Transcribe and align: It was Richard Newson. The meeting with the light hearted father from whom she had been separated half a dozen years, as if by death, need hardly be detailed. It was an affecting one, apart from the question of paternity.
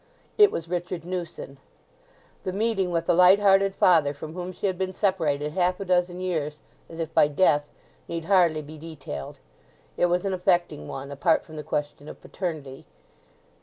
It 0.35 0.51
was 0.51 0.67
Richard 0.67 1.05
Newson. 1.05 1.59
The 2.41 2.51
meeting 2.51 2.89
with 2.89 3.05
the 3.05 3.13
light 3.13 3.39
hearted 3.39 3.75
father 3.75 4.15
from 4.15 4.33
whom 4.33 4.51
she 4.51 4.65
had 4.65 4.75
been 4.75 4.93
separated 4.93 5.51
half 5.51 5.79
a 5.79 5.85
dozen 5.85 6.19
years, 6.19 6.59
as 6.89 6.97
if 6.97 7.13
by 7.13 7.27
death, 7.27 7.71
need 8.07 8.25
hardly 8.25 8.63
be 8.63 8.79
detailed. 8.79 9.37
It 9.97 10.07
was 10.07 10.25
an 10.25 10.33
affecting 10.33 10.87
one, 10.87 11.11
apart 11.11 11.45
from 11.45 11.55
the 11.55 11.63
question 11.63 12.09
of 12.09 12.19
paternity. 12.19 12.87